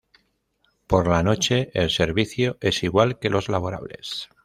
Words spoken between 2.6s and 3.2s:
igual